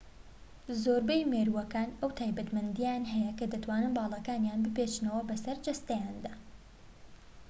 زۆربەی 0.83 1.27
مێرووەکان 1.31 1.89
ئەو 1.99 2.09
تایبەتمەندییەیان 2.19 3.03
هەیە 3.13 3.31
کە 3.39 3.45
دەتوانن 3.53 3.91
باڵەکانیان 3.97 4.59
بپێچنەوە 4.65 5.21
بە 5.29 5.35
سەر 5.43 5.57
جەستەیاندا 5.65 6.33